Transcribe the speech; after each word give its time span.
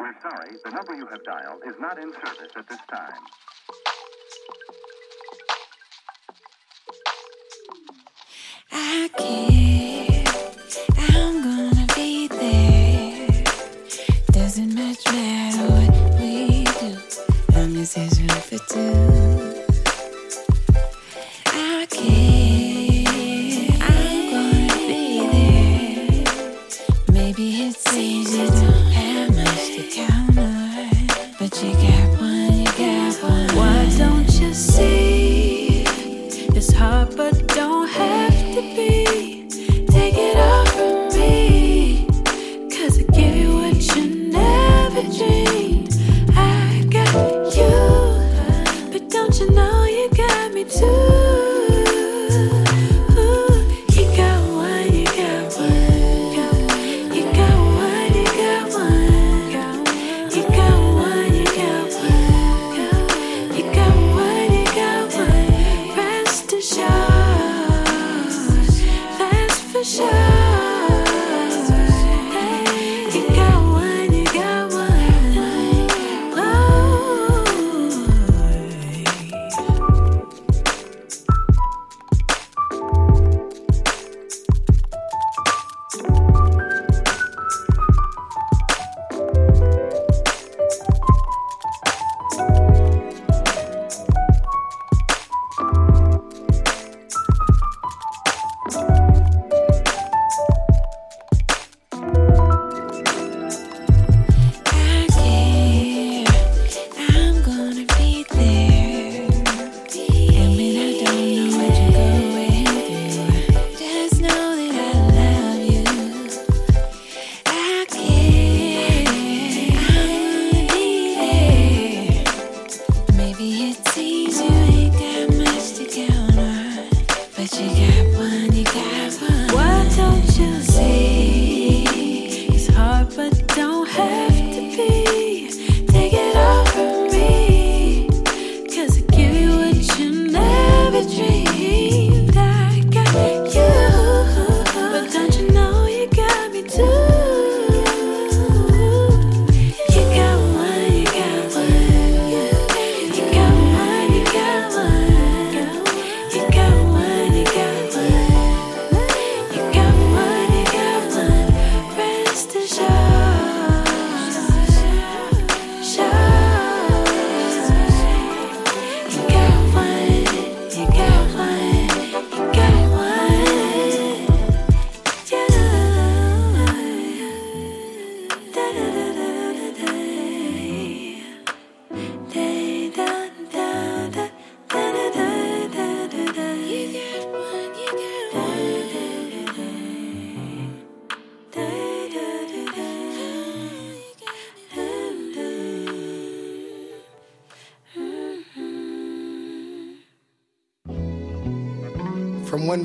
We're 0.00 0.14
sorry, 0.22 0.50
the 0.64 0.70
number 0.70 0.94
you 0.94 1.06
have 1.06 1.24
dialed 1.24 1.62
is 1.66 1.74
not 1.80 1.98
in 1.98 2.12
service 2.12 2.52
at 2.56 2.68
this 2.68 2.78
time. 2.90 3.12
I 8.72 9.10
care. 9.16 10.24
I'm 10.98 11.42
gonna 11.42 11.86
be 11.94 12.28
there. 12.28 13.44
Doesn't 14.32 14.74
much 14.74 15.04
matter 15.06 15.66
what 15.72 16.20
we 16.20 16.64
do. 16.64 16.98
As 17.80 17.94
there's 17.94 18.20
room 18.20 18.28
for 18.28 18.58
two. 18.72 19.23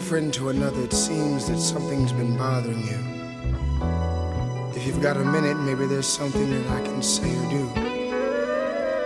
Friend 0.09 0.33
to 0.33 0.49
another, 0.49 0.81
it 0.81 0.91
seems 0.91 1.47
that 1.47 1.59
something's 1.59 2.11
been 2.11 2.35
bothering 2.35 2.81
you. 2.81 2.97
If 4.75 4.87
you've 4.87 5.03
got 5.03 5.17
a 5.17 5.23
minute, 5.23 5.59
maybe 5.59 5.85
there's 5.85 6.07
something 6.07 6.49
that 6.49 6.67
I 6.71 6.81
can 6.81 7.03
say 7.03 7.29
or 7.29 7.49
do. 7.51 7.69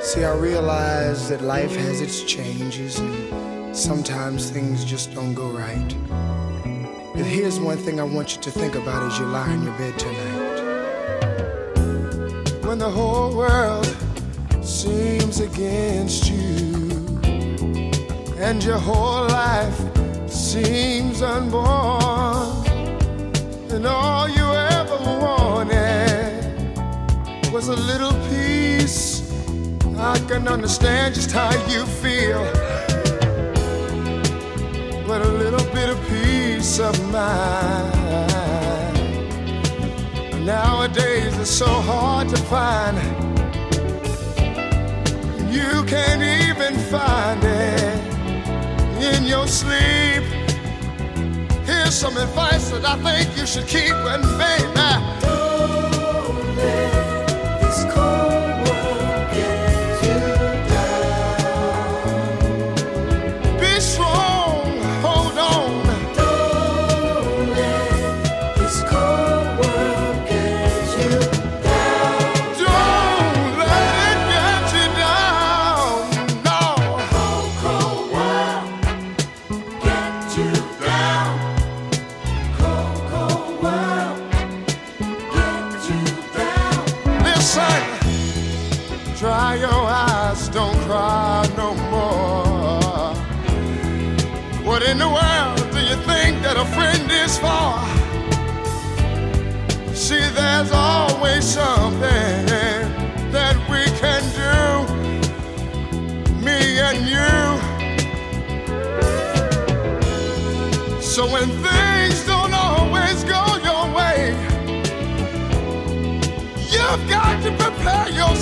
See, 0.02 0.24
I 0.24 0.34
realize 0.34 1.28
that 1.28 1.42
life 1.42 1.76
has 1.76 2.00
its 2.00 2.24
changes 2.24 3.00
and 3.00 3.76
sometimes 3.76 4.50
things 4.50 4.86
just 4.86 5.14
don't 5.14 5.34
go 5.34 5.50
right. 5.50 5.94
But 7.14 7.26
here's 7.26 7.60
one 7.60 7.80
thing 7.80 8.00
I 8.00 8.04
want 8.04 8.38
you 8.38 8.42
to 8.42 8.50
think 8.50 8.76
about 8.76 9.04
as 9.04 9.20
you 9.20 9.26
lie 9.26 9.52
in 9.52 9.64
your 9.64 9.78
bed 9.78 10.00
tonight. 10.00 10.62
When 12.64 12.78
the 12.80 12.90
whole 12.90 13.36
world 13.36 13.94
seems 14.62 15.42
against 15.42 16.30
you 16.30 16.88
and 18.38 18.64
your 18.64 18.80
whole 18.80 19.28
life 19.28 19.93
seems 20.54 21.24
unborn, 21.24 22.64
and 23.72 23.88
all 23.88 24.30
you 24.30 24.48
ever 24.78 24.98
wanted 25.26 26.46
was 27.52 27.70
a 27.70 27.76
little 27.76 28.14
peace. 28.30 29.34
I 29.98 30.20
can 30.28 30.48
understand 30.48 31.16
just 31.16 31.32
how 31.32 31.50
you 31.74 31.88
feel, 32.04 32.44
but 35.08 35.26
a 35.26 35.32
little 35.44 35.66
bit 35.74 35.90
of 35.90 35.98
peace 36.08 36.80
of 36.80 36.94
mind. 37.12 37.96
Nowadays 40.46 41.36
it's 41.40 41.50
so 41.50 41.72
hard 41.90 42.30
to 42.30 42.38
find. 42.54 42.98
You 45.52 45.84
can't 45.86 46.22
even 46.22 46.76
find 46.94 47.44
it 47.44 48.04
in 49.16 49.24
your 49.24 49.48
sleep. 49.48 50.13
Some 51.94 52.18
advice 52.18 52.70
that 52.72 52.84
I 52.84 52.98
think 53.04 53.38
you 53.38 53.46
should 53.46 53.68
keep, 53.68 53.94
and 53.94 54.24
baby, 54.38 55.43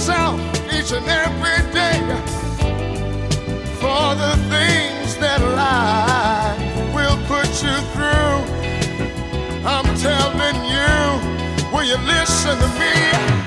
myself 0.02 0.42
each 0.74 0.92
and 0.94 1.06
every 1.08 1.62
day 1.72 2.00
for 3.80 4.16
the 4.16 4.34
things 4.50 5.16
that 5.18 5.40
life 5.54 6.96
will 6.96 7.18
put 7.28 7.46
you 7.62 7.78
through. 7.94 8.42
I'm 9.64 9.86
telling 9.98 10.58
you, 10.66 11.72
will 11.72 11.84
you 11.84 11.98
listen 12.08 12.58
to 12.58 12.68
me? 12.80 13.41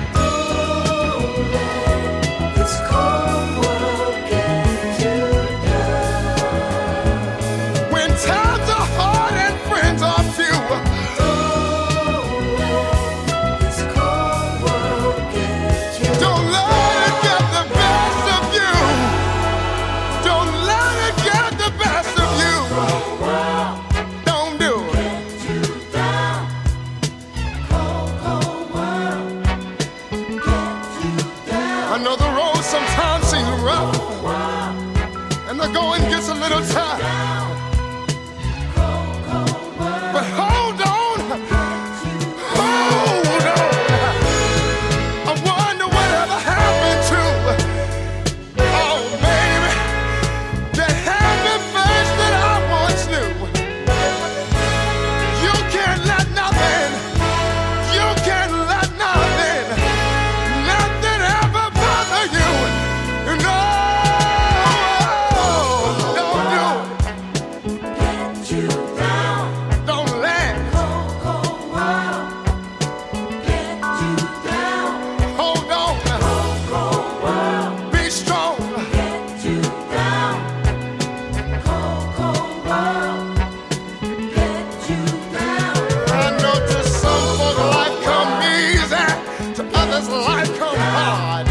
come 90.57 90.77
hard. 90.77 91.47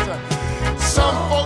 Some 0.80 1.28
folks 1.28 1.43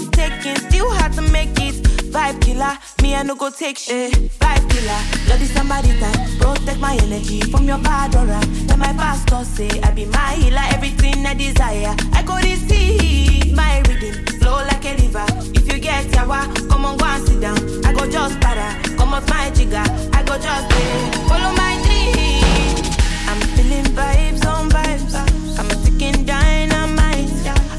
was 0.00 0.10
taken. 0.10 0.56
Still 0.70 0.90
had 0.90 1.12
to 1.14 1.22
make 1.22 1.58
it. 1.60 1.74
Vibe 2.10 2.40
killer, 2.42 2.74
me 3.02 3.14
I 3.14 3.22
no 3.22 3.34
go 3.36 3.50
take 3.50 3.78
shit. 3.78 4.12
Vibe 4.40 4.64
killer, 4.70 5.00
bloody 5.26 5.44
somebody 5.44 5.92
time. 6.00 6.38
Protect 6.38 6.80
my 6.80 6.96
energy 7.02 7.40
from 7.52 7.64
your 7.68 7.78
bad 7.78 8.14
aura. 8.16 8.40
Let 8.68 8.78
my 8.78 8.92
pastor 8.94 9.44
say 9.44 9.70
I 9.82 9.90
be 9.92 10.06
my 10.06 10.32
healer. 10.34 10.66
Everything 10.74 11.24
I 11.26 11.34
desire, 11.34 11.94
I 12.12 12.22
go 12.22 12.36
receive. 12.36 13.54
My 13.54 13.82
rhythm 13.86 14.14
flow 14.40 14.56
like 14.70 14.84
a 14.84 14.96
river. 15.02 15.26
If 15.54 15.72
you 15.72 15.78
get 15.78 16.06
yawa, 16.06 16.40
come 16.68 16.84
on 16.84 16.96
go 16.96 17.04
and 17.04 17.26
sit 17.26 17.40
down. 17.40 17.58
I 17.86 17.92
go 17.92 18.10
just 18.10 18.40
para, 18.40 18.68
come 18.96 19.14
off 19.14 19.28
my 19.28 19.50
jigger. 19.50 19.84
I 20.16 20.22
go 20.24 20.36
just 20.38 20.68
play, 20.70 20.90
follow 21.28 21.52
my 21.62 21.74
dream. 21.84 22.82
I'm 23.30 23.40
feeling 23.54 23.88
vibes 23.94 24.44
on 24.46 24.68
vibes. 24.70 25.14
I'm 25.58 25.68
taking 25.84 26.24
dynamite. 26.24 27.30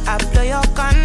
I 0.08 0.18
blow 0.32 0.44
your 0.44 0.64
con. 0.76 1.01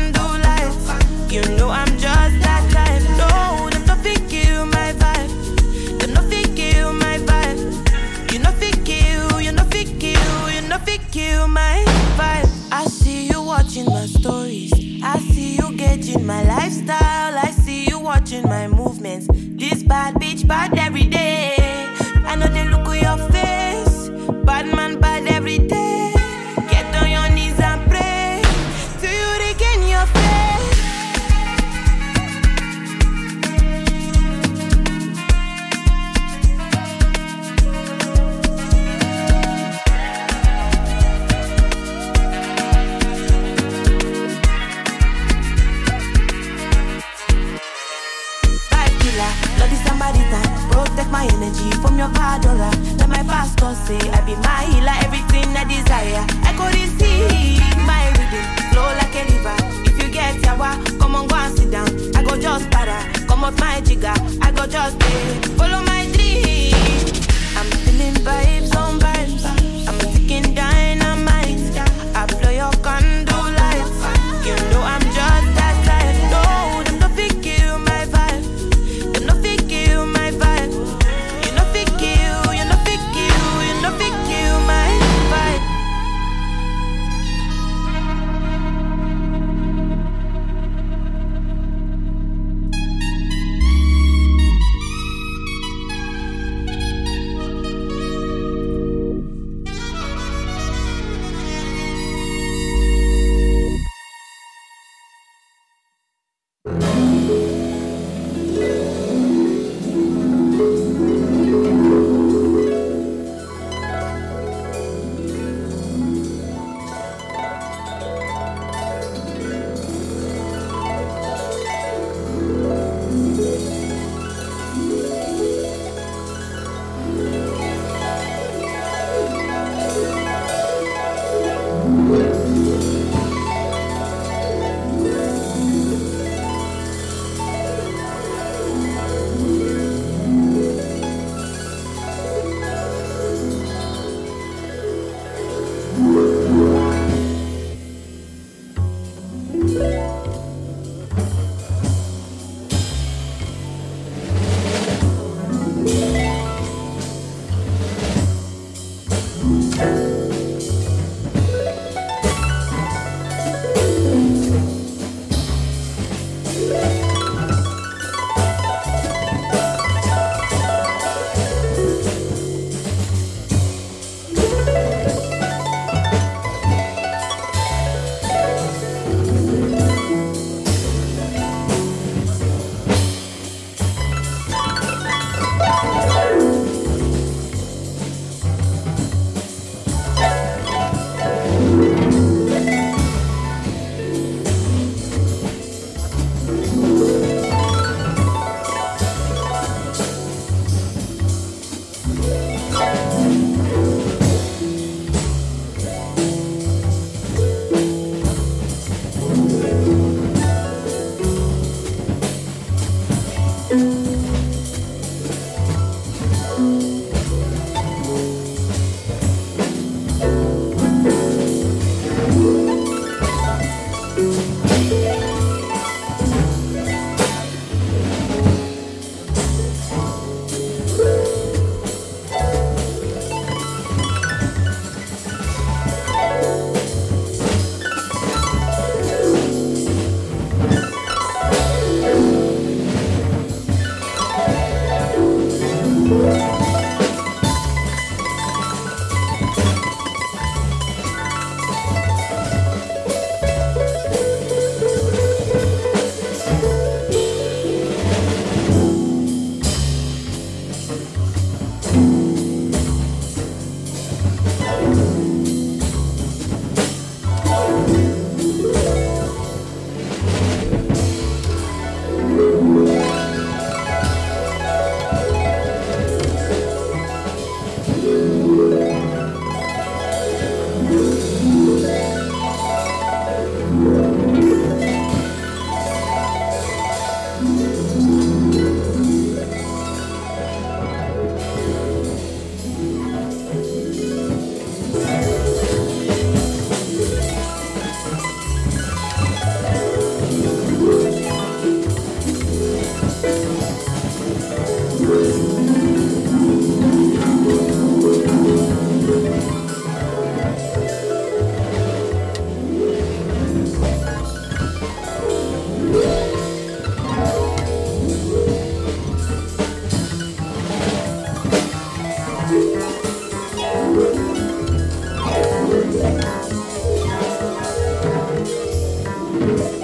you. 329.46 329.75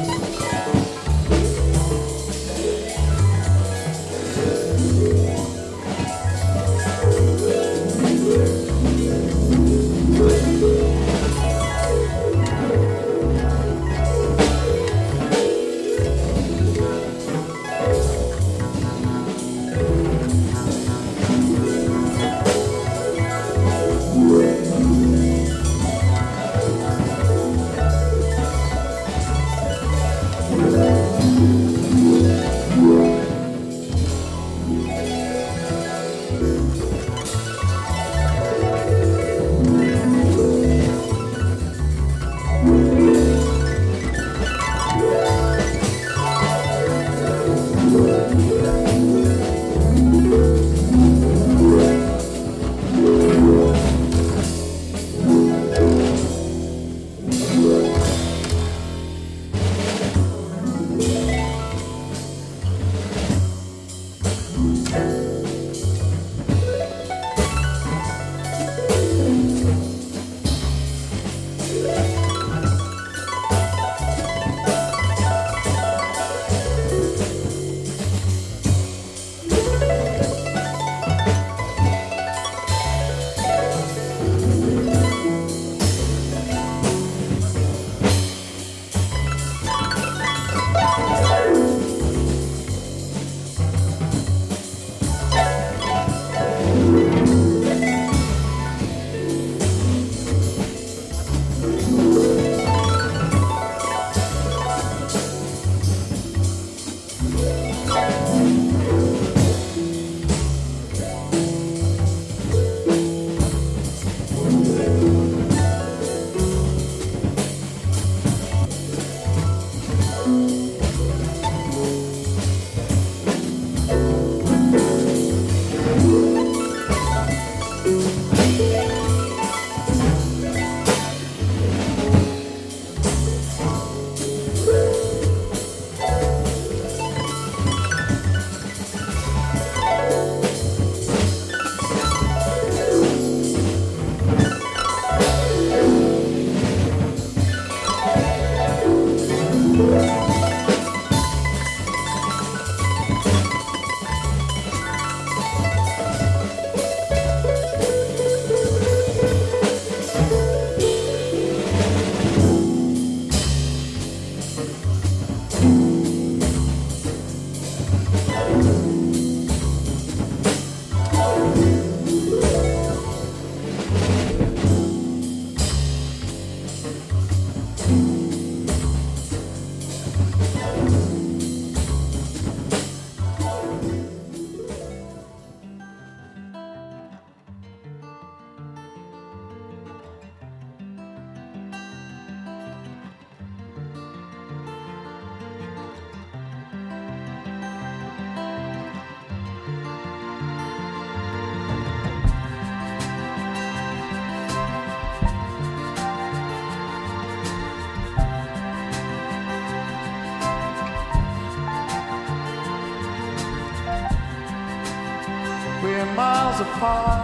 Miles 216.42 216.61
apart, 216.61 217.22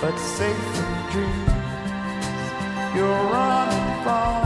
but 0.00 0.16
safe 0.18 0.70
in 0.82 0.92
dreams. 1.12 1.50
You're 2.94 3.24
running 3.36 3.88
from 4.04 4.42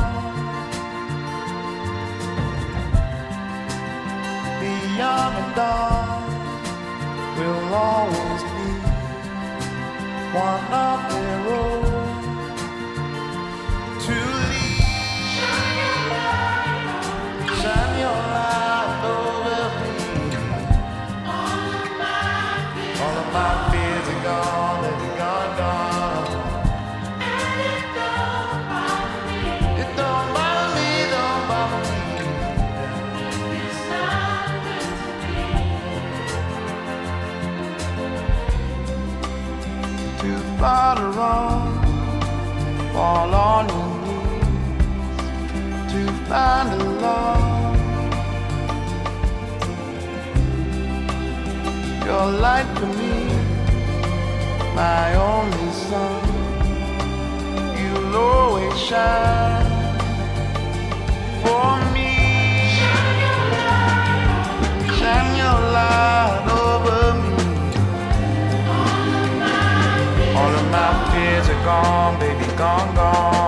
the 4.61 4.74
young 5.03 5.33
and 5.42 5.55
dark 5.55 6.22
will 7.38 7.74
always 7.88 8.42
be 8.55 8.70
one 10.48 10.66
of 10.88 10.98
their 11.12 11.40
own 11.61 12.11
to 14.07 14.39
fall 42.93 43.35
on 43.35 43.69
your 43.69 43.88
knees, 44.05 44.53
to 45.93 46.01
find 46.29 46.69
a 46.69 46.85
love. 47.01 47.50
Your 52.11 52.29
light 52.46 52.66
for 52.77 52.87
me, 53.01 53.14
my 54.75 55.14
only 55.14 55.70
sun. 55.70 56.23
You'll 57.79 58.16
always 58.16 58.77
shine 58.88 59.70
for 61.42 61.70
me. 61.94 62.12
Shine 64.99 65.33
your 65.44 65.59
light 65.79 66.46
over 66.66 67.03
me. 67.23 67.35
All 70.35 70.53
of 70.61 70.66
my 70.77 70.90
fears 71.12 71.49
are 71.49 71.62
gone, 71.64 72.18
baby, 72.18 72.46
gone, 72.57 72.92
gone. 72.96 73.39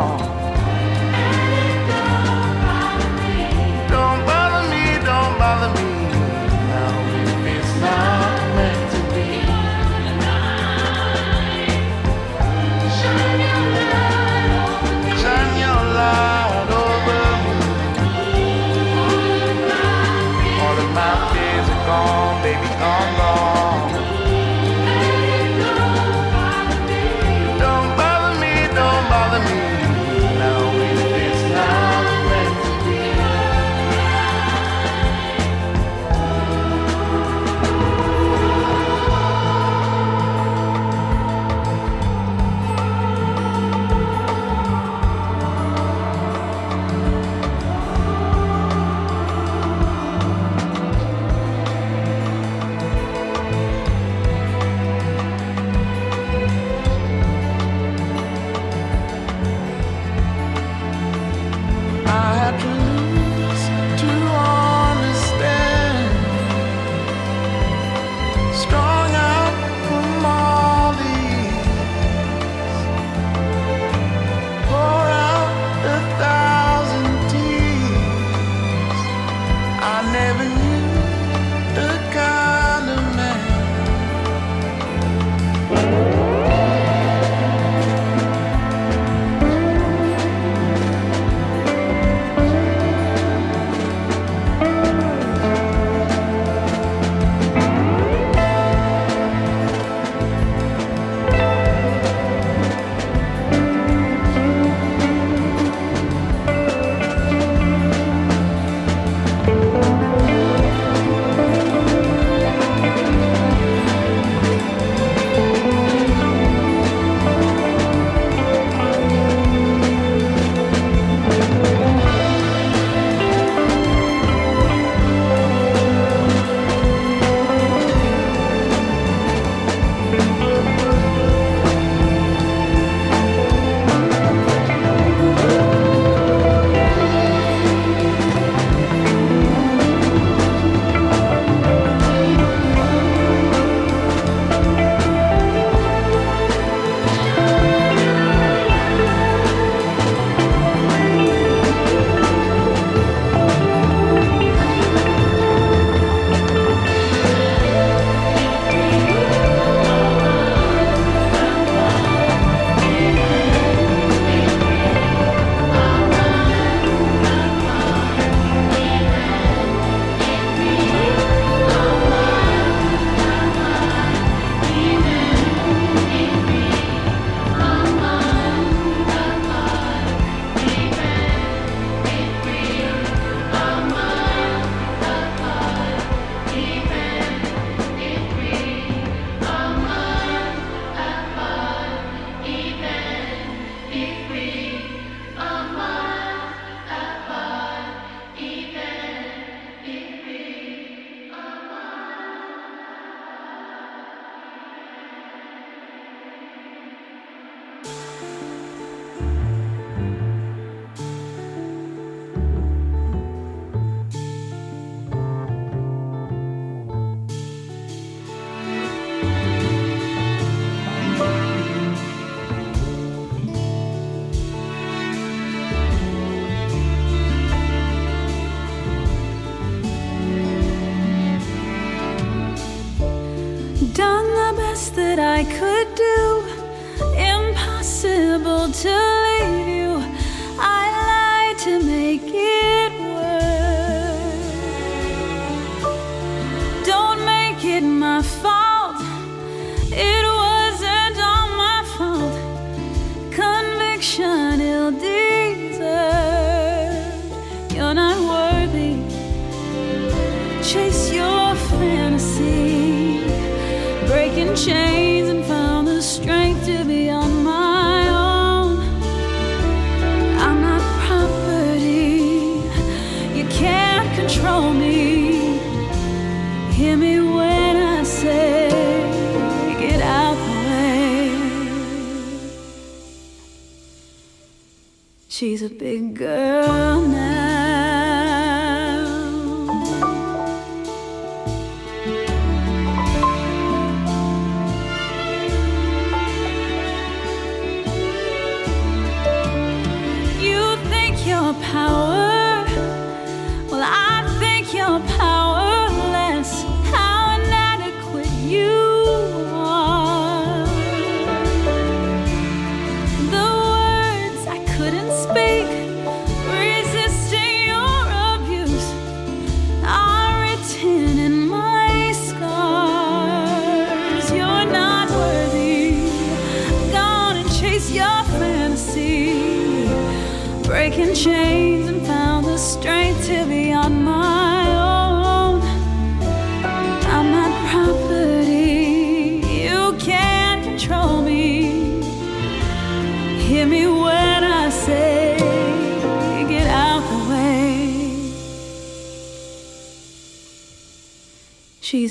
She's 285.42 285.60
a 285.60 285.68
big 285.68 286.14
girl 286.14 287.02
now. 287.02 287.31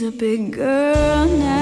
A 0.04 0.10
big 0.10 0.54
girl 0.54 1.28
now. 1.28 1.61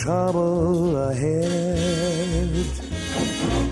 trouble 0.00 0.96
ahead. 1.10 2.48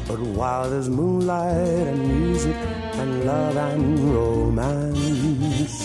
But 0.07 0.20
while 0.20 0.68
there's 0.68 0.91
moonlight 0.91 1.87
and 1.93 2.07
music 2.07 2.57
and 3.01 3.24
love 3.24 3.57
and 3.57 4.14
romance, 4.14 5.76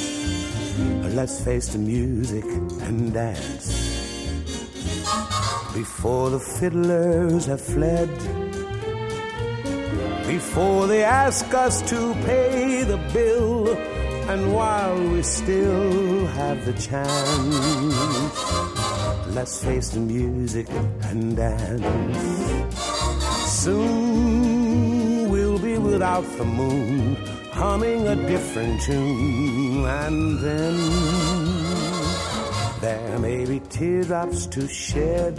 let's 1.16 1.42
face 1.46 1.70
the 1.70 1.78
music 1.78 2.44
and 2.88 3.14
dance. 3.14 3.70
Before 5.74 6.30
the 6.30 6.40
fiddlers 6.40 7.46
have 7.46 7.62
fled, 7.62 8.10
before 10.28 10.88
they 10.88 11.04
ask 11.04 11.54
us 11.54 11.82
to 11.90 12.14
pay 12.26 12.84
the 12.84 12.98
bill, 13.14 13.70
and 14.30 14.54
while 14.54 14.98
we 15.10 15.22
still 15.22 16.28
have 16.28 16.66
the 16.66 16.74
chance. 16.74 18.73
Let's 19.34 19.64
face 19.64 19.90
the 19.90 20.00
music 20.00 20.68
and 21.10 21.36
dance. 21.36 21.84
Soon 23.52 25.30
we'll 25.32 25.58
be 25.58 25.80
without 25.80 26.26
the 26.38 26.46
moon, 26.46 27.16
humming 27.52 28.08
a 28.08 28.16
different 28.16 28.80
tune, 28.84 29.86
and 29.86 30.38
then 30.38 30.78
there 32.80 33.18
may 33.18 33.46
be 33.46 33.60
teardrops 33.60 34.46
to 34.48 34.68
shed. 34.68 35.36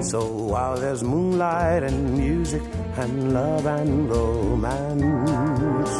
So 0.00 0.24
while 0.24 0.76
there's 0.78 1.02
moonlight 1.04 1.82
and 1.82 2.16
music 2.16 2.62
and 2.96 3.34
love 3.34 3.66
and 3.66 4.08
romance, 4.08 5.90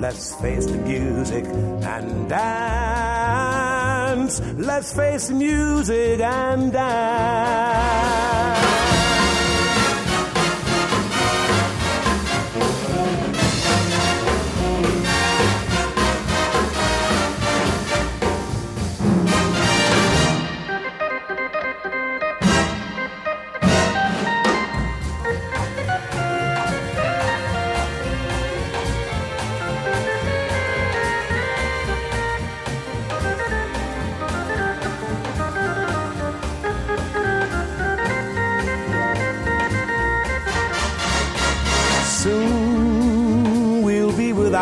let's 0.00 0.34
face 0.36 0.64
the 0.64 0.78
music 0.78 1.44
and 1.44 2.28
dance. 2.30 3.59
Let's 4.38 4.92
face 4.92 5.30
music 5.30 6.20
and 6.20 6.72
dance. 6.72 8.59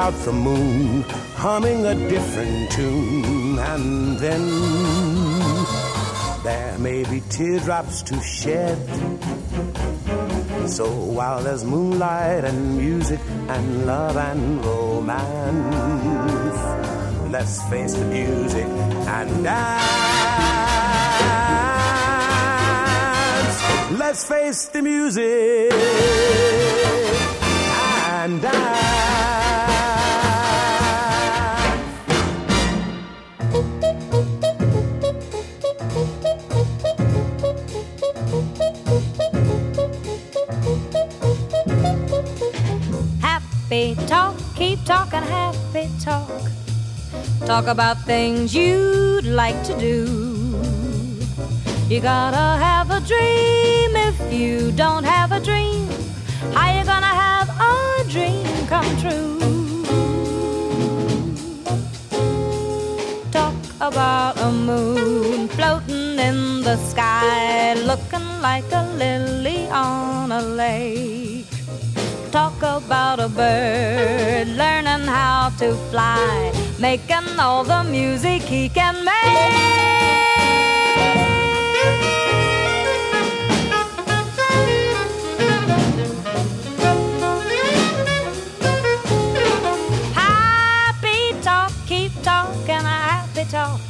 Without 0.08 0.24
the 0.24 0.32
moon, 0.32 1.02
humming 1.36 1.84
a 1.84 1.94
different 2.08 2.70
tune, 2.70 3.58
and 3.58 4.18
then 4.18 4.42
there 6.42 6.78
may 6.78 7.04
be 7.04 7.20
teardrops 7.28 8.02
to 8.02 8.18
shed. 8.22 8.78
So 10.66 10.88
while 10.90 11.42
there's 11.42 11.64
moonlight 11.64 12.44
and 12.44 12.78
music 12.78 13.20
and 13.48 13.86
love 13.86 14.16
and 14.16 14.64
romance, 14.64 16.56
let's 17.30 17.62
face 17.68 17.92
the 17.94 18.04
music 18.06 18.66
and 18.66 19.44
dance. 19.44 19.88
Let's 23.98 24.24
face 24.26 24.68
the 24.68 24.80
music 24.80 25.72
and 28.20 28.40
dance. 28.40 29.17
Happy 43.68 43.94
talk, 44.06 44.34
keep 44.56 44.82
talking 44.86 45.20
happy 45.20 45.90
talk. 46.00 46.40
Talk 47.44 47.66
about 47.66 48.00
things 48.06 48.54
you'd 48.54 49.26
like 49.26 49.62
to 49.64 49.78
do. 49.78 50.06
You 51.90 52.00
gotta 52.00 52.56
have 52.64 52.90
a 52.90 53.00
dream 53.00 53.92
if 54.08 54.32
you 54.32 54.72
don't 54.72 55.04
have 55.04 55.32
a 55.32 55.40
dream. 55.40 55.86
How 56.54 56.78
you 56.78 56.82
gonna 56.82 57.12
have 57.12 57.48
a 57.60 58.08
dream 58.08 58.48
come 58.68 58.88
true? 59.04 59.36
Talk 63.30 63.54
about 63.82 64.40
a 64.40 64.50
moon 64.50 65.46
floating 65.48 66.18
in 66.18 66.62
the 66.62 66.78
sky, 66.88 67.74
looking 67.74 68.28
like 68.40 68.64
a 68.72 68.82
lily 68.96 69.68
on 69.68 70.32
a 70.32 70.40
lake. 70.40 71.17
Talk 72.30 72.62
about 72.62 73.20
a 73.20 73.28
bird 73.28 74.48
learning 74.48 75.06
how 75.06 75.50
to 75.58 75.74
fly, 75.90 76.52
making 76.78 77.38
all 77.38 77.64
the 77.64 77.82
music 77.84 78.42
he 78.42 78.68
can 78.68 79.02
make. 79.02 79.14
Happy 90.12 91.32
talk, 91.40 91.72
keep 91.86 92.12
talking 92.22 92.74
happy 92.74 93.44
talk. 93.50 93.80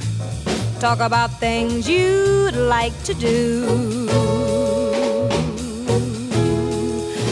Talk 0.78 1.00
about 1.00 1.40
things 1.40 1.88
you'd 1.88 2.54
like 2.54 2.94
to 3.02 3.14
do. 3.14 3.66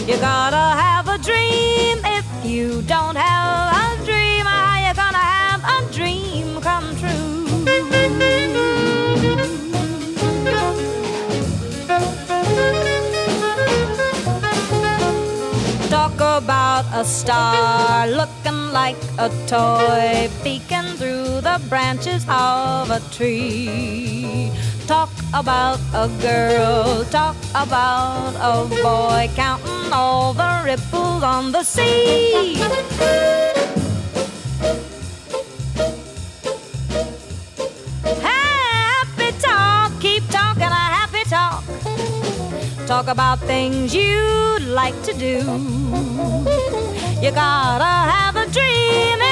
You 0.07 0.17
gotta 0.21 0.57
have 0.57 0.96
a 1.17 1.23
dream. 1.23 1.99
If 2.05 2.27
you 2.45 2.83
don't 2.83 3.17
have 3.17 4.01
a 4.01 4.05
dream, 4.05 4.45
how 4.45 4.77
you 4.87 4.95
gonna 4.95 5.27
have 5.39 5.63
a 5.77 5.93
dream 5.93 6.61
come 6.61 6.89
true? 7.01 7.47
Talk 15.89 16.17
about 16.21 16.85
a 16.93 17.05
star 17.05 18.07
looking 18.09 18.73
like 18.73 19.01
a 19.19 19.31
toy 19.47 20.29
peeking 20.43 20.97
through 20.99 21.41
the 21.41 21.61
branches 21.69 22.25
of 22.29 22.91
a 22.91 23.01
tree. 23.15 24.51
Talk 24.87 25.11
about 25.35 25.81
a 25.93 26.09
girl, 26.23 27.05
talk 27.11 27.35
about 27.51 28.35
a 28.39 28.69
boy 28.69 29.29
counting 29.35 29.93
all 29.93 30.33
the 30.33 30.63
ripples 30.65 31.25
on 31.25 31.51
the 31.51 31.65
sea. 31.65 32.55
Happy 38.23 39.33
talk, 39.41 39.91
keep 40.01 40.23
talking 40.29 40.63
a 40.63 40.87
happy 40.99 41.25
talk. 41.29 41.65
Talk 42.87 43.09
about 43.09 43.41
things 43.41 43.93
you'd 43.93 44.63
like 44.63 44.95
to 45.03 45.13
do. 45.15 45.43
You 47.21 47.33
gotta 47.33 47.85
have 47.85 48.37
a 48.37 48.47
dream. 48.53 49.26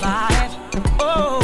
Vibe. 0.00 0.56
Oh 1.00 1.35